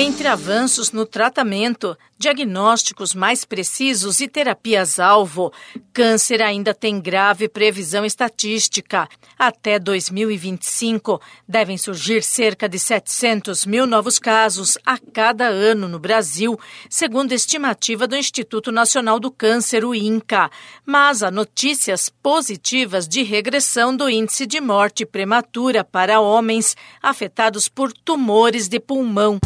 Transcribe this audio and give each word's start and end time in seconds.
Entre 0.00 0.28
avanços 0.28 0.92
no 0.92 1.04
tratamento, 1.04 1.98
diagnósticos 2.18 3.14
mais 3.14 3.44
precisos 3.44 4.20
e 4.20 4.26
terapias-alvo, 4.26 5.52
câncer 5.92 6.42
ainda 6.42 6.74
tem 6.74 7.00
grave 7.00 7.48
previsão 7.48 8.04
estatística. 8.04 9.08
Até 9.38 9.78
2025, 9.78 11.20
devem 11.48 11.78
surgir 11.78 12.22
cerca 12.22 12.68
de 12.68 12.78
700 12.78 13.64
mil 13.64 13.86
novos 13.86 14.18
casos 14.18 14.76
a 14.84 14.98
cada 14.98 15.46
ano 15.46 15.86
no 15.86 15.98
Brasil, 16.00 16.58
segundo 16.90 17.32
estimativa 17.32 18.08
do 18.08 18.16
Instituto 18.16 18.72
Nacional 18.72 19.20
do 19.20 19.30
Câncer, 19.30 19.84
o 19.84 19.94
INCA. 19.94 20.50
Mas 20.84 21.22
há 21.22 21.30
notícias 21.30 22.08
positivas 22.08 23.06
de 23.06 23.22
regressão 23.22 23.96
do 23.96 24.10
índice 24.10 24.44
de 24.44 24.60
morte 24.60 25.06
prematura 25.06 25.84
para 25.84 26.20
homens 26.20 26.76
afetados 27.00 27.68
por 27.68 27.92
tumores 27.92 28.68
de 28.68 28.80
pulmão. 28.80 29.38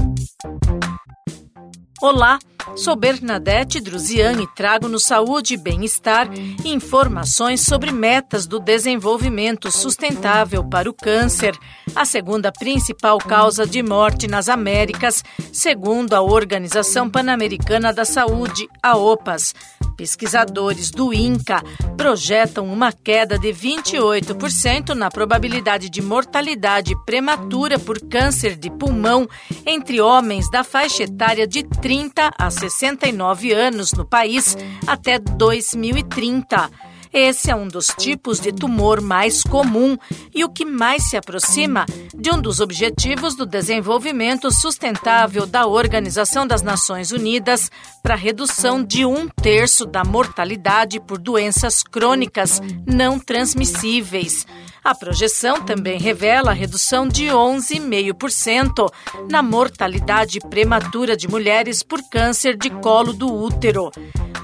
Olá, 2.01 2.41
sou 2.77 2.97
Bernadette 2.97 3.81
Druzian 3.81 4.41
e 4.43 4.47
trago 4.47 4.89
no 4.89 4.99
Saúde 4.99 5.55
e 5.55 5.57
Bem-Estar 5.57 6.29
informações 6.65 7.61
sobre 7.61 7.91
metas 7.91 8.47
do 8.47 8.59
desenvolvimento 8.59 9.71
sustentável 9.71 10.65
para 10.65 10.89
o 10.89 10.95
câncer, 10.95 11.57
a 11.95 12.05
segunda 12.05 12.53
principal 12.53 13.19
causa 13.19 13.67
de 13.67 13.83
morte 13.83 14.27
nas 14.27 14.49
Américas, 14.49 15.23
segundo 15.53 16.15
a 16.15 16.23
Organização 16.23 17.09
Pan-Americana 17.11 17.93
da 17.93 18.05
Saúde, 18.05 18.69
a 18.83 18.97
OPAS. 18.97 19.55
Pesquisadores 19.97 20.91
do 20.91 21.13
INCA 21.13 21.63
projetam 21.97 22.67
uma 22.67 22.93
queda 22.93 23.39
de 23.39 23.49
28% 23.49 24.95
na 24.95 25.11
probabilidade 25.11 25.89
de 25.89 26.03
mortalidade 26.03 26.95
prematura 27.05 27.79
por 27.79 28.01
câncer 28.01 28.57
de 28.57 28.71
pulmão 28.71 29.29
entre 29.67 30.01
homens 30.01 30.51
da 30.51 30.65
faixa 30.65 31.05
etária 31.05 31.47
de 31.47 31.63
30 31.63 32.31
a 32.39 32.51
69 32.51 33.53
anos 33.53 33.93
no 33.93 34.05
país 34.05 34.57
até 34.87 35.19
2030. 35.19 36.92
Esse 37.13 37.51
é 37.51 37.55
um 37.55 37.69
dos 37.69 37.89
tipos 37.89 38.41
de 38.41 38.53
tumor 38.53 39.03
mais 39.03 39.43
comum 39.43 39.99
e 40.35 40.45
o 40.45 40.49
que 40.49 40.65
mais 40.65 41.11
se 41.11 41.17
aproxima 41.17 41.85
de 42.15 42.31
um 42.31 42.41
dos 42.41 42.59
objetivos 42.59 43.37
do 43.37 43.45
desenvolvimento 43.45 44.51
sustentável 44.51 45.45
da 45.45 45.67
Organização 45.67 46.47
das 46.47 46.63
Nações 46.63 47.13
Unidas 47.13 47.71
para 48.03 48.15
a 48.15 48.17
redução 48.17 48.83
de 48.83 49.05
um 49.05 49.29
terço 49.29 49.85
da 49.85 50.03
mortalidade 50.05 50.99
por 51.01 51.19
doenças 51.19 51.83
crônicas 51.83 52.63
não 52.87 53.19
transmissíveis. 53.19 54.47
A 54.85 54.97
projeção 54.97 55.63
também 55.63 55.97
revela 55.97 56.51
a 56.51 56.55
redução 56.55 57.07
de 57.07 57.27
11,5% 57.27 58.93
na 59.31 59.41
mortalidade 59.41 60.41
prematura 60.41 61.17
de 61.17 61.29
mulheres 61.29 61.85
por 61.85 62.01
câncer 62.11 62.57
de 62.57 62.69
colo 62.69 63.13
do 63.13 63.33
útero. 63.33 63.93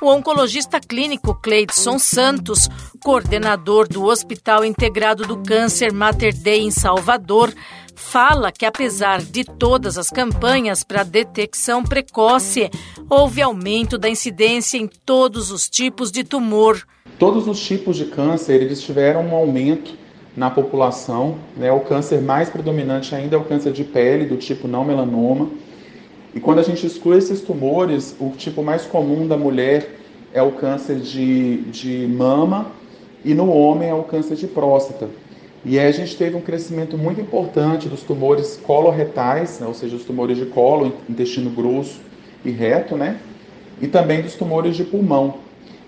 O 0.01 0.07
oncologista 0.07 0.79
clínico 0.79 1.35
Cleidson 1.35 1.99
Santos, 1.99 2.69
coordenador 3.03 3.89
do 3.89 4.05
Hospital 4.05 4.65
Integrado 4.65 5.27
do 5.27 5.39
Câncer 5.39 5.93
Mater 5.93 6.33
Dei 6.33 6.61
em 6.61 6.71
Salvador, 6.71 7.53
fala 7.97 8.53
que 8.53 8.65
apesar 8.65 9.21
de 9.21 9.43
todas 9.43 9.99
as 9.99 10.09
campanhas 10.09 10.85
para 10.85 11.03
detecção 11.03 11.83
precoce, 11.83 12.71
houve 13.11 13.43
aumento 13.43 13.99
da 13.99 14.09
incidência 14.09 14.79
em 14.79 14.87
todos 14.87 15.51
os 15.51 15.69
tipos 15.69 16.13
de 16.13 16.23
tumor. 16.23 16.81
Todos 17.19 17.49
os 17.49 17.61
tipos 17.61 17.97
de 17.97 18.05
câncer 18.05 18.63
eles 18.63 18.81
tiveram 18.81 19.27
um 19.27 19.35
aumento 19.35 20.07
na 20.39 20.49
população. 20.49 21.35
Né? 21.57 21.71
O 21.73 21.81
câncer 21.81 22.23
mais 22.23 22.49
predominante 22.49 23.13
ainda 23.15 23.35
é 23.35 23.39
o 23.39 23.45
câncer 23.45 23.73
de 23.73 23.83
pele, 23.83 24.25
do 24.25 24.37
tipo 24.37 24.69
não 24.69 24.85
melanoma. 24.85 25.51
E 26.33 26.39
quando 26.39 26.61
a 26.61 26.63
gente 26.63 26.87
exclui 26.87 27.19
esses 27.19 27.41
tumores, 27.41 28.15
o 28.21 28.31
tipo 28.31 28.63
mais 28.63 28.85
comum 28.85 29.27
da 29.27 29.37
mulher 29.37 29.97
é 30.33 30.41
o 30.41 30.53
câncer 30.53 30.97
de, 31.01 31.63
de 31.63 32.07
mama 32.07 32.67
e 33.25 33.35
no 33.35 33.51
homem 33.51 33.89
é 33.89 33.95
o 33.95 34.05
câncer 34.05 34.37
de 34.37 34.47
próstata. 34.47 35.09
E 35.65 35.77
aí 35.77 35.89
a 35.89 35.93
gente 35.93 36.17
teve 36.17 36.37
um 36.37 36.41
crescimento 36.41 36.97
muito 36.97 37.21
importante 37.21 37.89
dos 37.89 38.03
tumores 38.03 38.61
coloretais, 38.63 39.59
né, 39.59 39.67
ou 39.67 39.75
seja, 39.75 39.97
os 39.97 40.05
tumores 40.05 40.37
de 40.37 40.47
colo, 40.47 40.95
intestino 41.11 41.51
grosso 41.51 42.01
e 42.45 42.51
reto, 42.51 42.97
né? 42.97 43.19
E 43.81 43.89
também 43.89 44.23
dos 44.23 44.35
tumores 44.35 44.77
de 44.77 44.85
pulmão. 44.85 45.35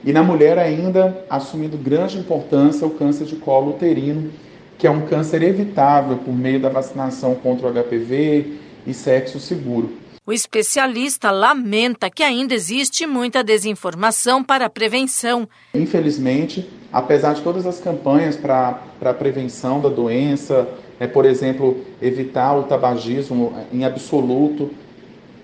E 0.05 0.13
na 0.13 0.23
mulher 0.23 0.59
ainda 0.59 1.25
assumindo 1.29 1.77
grande 1.77 2.19
importância 2.19 2.87
o 2.87 2.91
câncer 2.91 3.27
de 3.27 3.37
colo 3.37 3.73
uterino, 3.73 4.31
que 4.79 4.87
é 4.87 4.91
um 4.91 5.07
câncer 5.07 5.43
evitável 5.43 6.17
por 6.19 6.33
meio 6.35 6.59
da 6.59 6.71
vacinação 6.71 7.35
contra 7.35 7.69
o 7.69 7.73
HPV 7.73 8.55
e 8.87 8.95
sexo 8.95 9.39
seguro. 9.39 9.91
O 10.27 10.33
especialista 10.33 11.31
lamenta 11.31 12.09
que 12.09 12.23
ainda 12.23 12.55
existe 12.55 13.07
muita 13.07 13.43
desinformação 13.43 14.45
para 14.45 14.67
a 14.67 14.71
prevenção. 14.71 15.49
Infelizmente, 15.75 16.69
apesar 16.93 17.35
de 17.35 17.43
todas 17.43 17.67
as 17.67 17.81
campanhas 17.81 18.37
para 18.37 18.81
a 19.03 19.13
prevenção 19.13 19.81
da 19.81 19.89
doença, 19.89 20.69
é, 20.99 21.07
por 21.07 21.25
exemplo, 21.25 21.85
evitar 22.01 22.55
o 22.55 22.63
tabagismo 22.63 23.55
em 23.73 23.85
absoluto, 23.85 24.71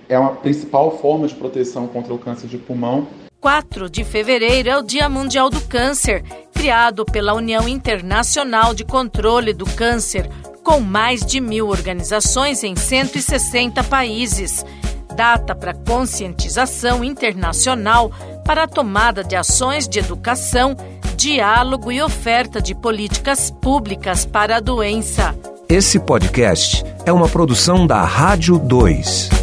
é 0.08 0.18
uma 0.18 0.32
principal 0.32 0.98
forma 0.98 1.26
de 1.26 1.34
proteção 1.34 1.86
contra 1.86 2.12
o 2.12 2.18
câncer 2.18 2.46
de 2.46 2.58
pulmão. 2.58 3.06
4 3.40 3.88
de 3.88 4.02
fevereiro 4.02 4.68
é 4.68 4.76
o 4.76 4.82
Dia 4.82 5.08
Mundial 5.08 5.50
do 5.50 5.60
Câncer, 5.60 6.22
criado 6.52 7.04
pela 7.04 7.34
União 7.34 7.68
Internacional 7.68 8.74
de 8.74 8.84
Controle 8.84 9.52
do 9.52 9.66
Câncer, 9.66 10.28
com 10.64 10.80
mais 10.80 11.24
de 11.24 11.40
mil 11.40 11.68
organizações 11.68 12.64
em 12.64 12.74
160 12.74 13.84
países. 13.84 14.64
Data 15.14 15.54
para 15.54 15.72
conscientização 15.72 17.04
internacional 17.04 18.10
para 18.44 18.64
a 18.64 18.68
tomada 18.68 19.22
de 19.22 19.36
ações 19.36 19.88
de 19.88 19.98
educação, 19.98 20.76
diálogo 21.16 21.92
e 21.92 22.02
oferta 22.02 22.60
de 22.60 22.74
políticas 22.74 23.50
públicas 23.50 24.26
para 24.26 24.56
a 24.56 24.60
doença. 24.60 25.34
Esse 25.68 25.98
podcast 25.98 26.84
é 27.04 27.12
uma 27.12 27.28
produção 27.28 27.86
da 27.86 28.02
Rádio 28.02 28.58
2. 28.58 29.35